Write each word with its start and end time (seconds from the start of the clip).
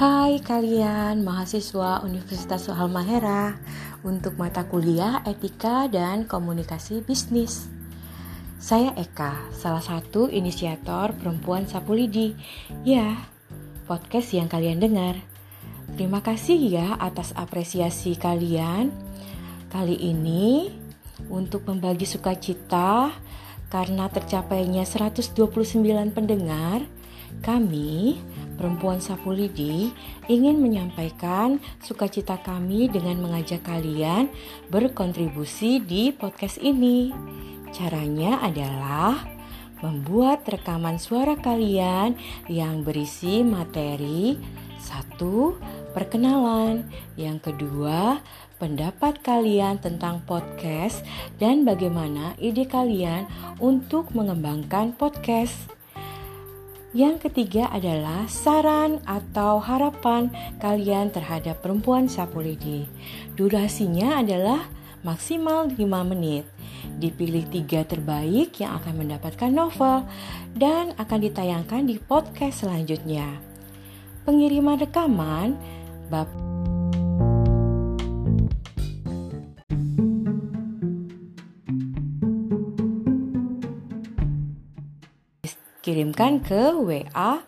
Hai 0.00 0.40
kalian 0.40 1.20
mahasiswa 1.28 2.00
Universitas 2.00 2.72
Halmahera 2.72 3.60
untuk 4.00 4.40
mata 4.40 4.64
kuliah 4.64 5.20
Etika 5.28 5.92
dan 5.92 6.24
Komunikasi 6.24 7.04
Bisnis. 7.04 7.68
Saya 8.56 8.96
Eka, 8.96 9.36
salah 9.52 9.84
satu 9.84 10.32
inisiator 10.32 11.12
Perempuan 11.20 11.68
Sapu 11.68 11.92
Lidi. 11.92 12.32
Ya, 12.80 13.28
podcast 13.84 14.32
yang 14.32 14.48
kalian 14.48 14.80
dengar. 14.80 15.20
Terima 16.00 16.24
kasih 16.24 16.56
ya 16.56 16.96
atas 16.96 17.36
apresiasi 17.36 18.16
kalian. 18.16 18.96
Kali 19.68 20.00
ini 20.00 20.72
untuk 21.28 21.68
membagi 21.68 22.08
sukacita 22.08 23.12
karena 23.68 24.08
tercapainya 24.08 24.88
129 24.88 25.36
pendengar, 26.16 26.88
kami 27.40 28.18
Perempuan 28.60 29.00
Sapu 29.00 29.32
Lidi 29.32 29.88
ingin 30.28 30.60
menyampaikan 30.60 31.56
sukacita 31.80 32.36
kami 32.44 32.92
dengan 32.92 33.24
mengajak 33.24 33.64
kalian 33.64 34.28
berkontribusi 34.68 35.80
di 35.80 36.12
podcast 36.12 36.60
ini. 36.60 37.08
Caranya 37.72 38.44
adalah 38.44 39.16
membuat 39.80 40.44
rekaman 40.44 41.00
suara 41.00 41.40
kalian 41.40 42.20
yang 42.52 42.84
berisi 42.84 43.40
materi 43.40 44.36
satu 44.76 45.56
perkenalan, 45.96 46.84
yang 47.16 47.40
kedua 47.40 48.20
pendapat 48.60 49.24
kalian 49.24 49.80
tentang 49.80 50.20
podcast 50.28 51.00
dan 51.40 51.64
bagaimana 51.64 52.36
ide 52.36 52.68
kalian 52.68 53.24
untuk 53.56 54.12
mengembangkan 54.12 54.92
podcast. 54.92 55.79
Yang 56.90 57.30
ketiga 57.30 57.70
adalah 57.70 58.26
saran 58.26 58.98
atau 59.06 59.62
harapan 59.62 60.26
kalian 60.58 61.14
terhadap 61.14 61.62
perempuan 61.62 62.10
sapu 62.10 62.42
lidi. 62.42 62.90
Durasinya 63.38 64.18
adalah 64.18 64.66
maksimal 65.06 65.70
5 65.70 65.78
menit. 66.10 66.50
Dipilih 66.98 67.46
tiga 67.46 67.86
terbaik 67.86 68.58
yang 68.58 68.74
akan 68.82 69.06
mendapatkan 69.06 69.54
novel 69.54 70.02
dan 70.58 70.90
akan 70.98 71.18
ditayangkan 71.30 71.86
di 71.86 72.02
podcast 72.02 72.66
selanjutnya. 72.66 73.38
Pengiriman 74.26 74.82
rekaman 74.82 75.54
bab 76.10 76.26
kirimkan 85.80 86.44
ke 86.44 86.76
WA 86.76 87.40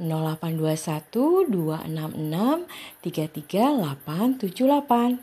0821 0.00 1.50
266 1.50 3.02
33878. 3.02 5.18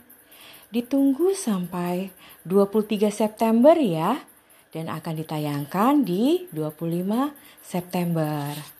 Ditunggu 0.67 1.31
sampai 1.31 2.11
23 2.44 3.08
September 3.11 3.75
ya 3.80 4.19
dan 4.75 4.92
akan 4.92 5.23
ditayangkan 5.23 6.03
di 6.03 6.44
25 6.52 7.31
September. 7.64 8.77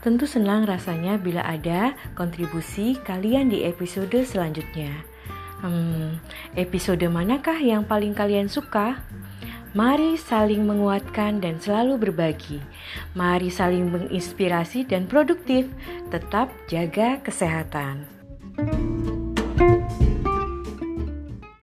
Tentu 0.00 0.24
senang 0.24 0.64
rasanya 0.64 1.20
bila 1.20 1.44
ada 1.44 1.92
kontribusi 2.16 2.96
kalian 3.04 3.52
di 3.52 3.68
episode 3.68 4.16
selanjutnya. 4.24 5.04
Hmm, 5.60 6.16
episode 6.56 7.04
manakah 7.12 7.60
yang 7.60 7.84
paling 7.84 8.16
kalian 8.16 8.48
suka? 8.48 8.96
Mari 9.76 10.16
saling 10.16 10.64
menguatkan 10.66 11.38
dan 11.38 11.60
selalu 11.60 12.08
berbagi. 12.08 12.58
Mari 13.12 13.52
saling 13.52 13.92
menginspirasi 13.92 14.88
dan 14.88 15.04
produktif. 15.04 15.68
Tetap 16.08 16.50
jaga 16.66 17.20
kesehatan. 17.22 18.19